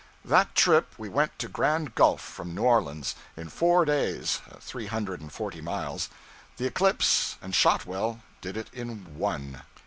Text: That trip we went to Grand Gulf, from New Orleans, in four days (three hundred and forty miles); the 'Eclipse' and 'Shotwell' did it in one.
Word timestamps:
That 0.25 0.55
trip 0.55 0.95
we 0.97 1.09
went 1.09 1.37
to 1.37 1.47
Grand 1.47 1.93
Gulf, 1.93 2.21
from 2.21 2.55
New 2.55 2.63
Orleans, 2.63 3.13
in 3.37 3.49
four 3.49 3.85
days 3.85 4.41
(three 4.59 4.87
hundred 4.87 5.21
and 5.21 5.31
forty 5.31 5.61
miles); 5.61 6.09
the 6.57 6.65
'Eclipse' 6.65 7.35
and 7.39 7.53
'Shotwell' 7.53 8.21
did 8.41 8.57
it 8.57 8.71
in 8.73 9.15
one. 9.19 9.61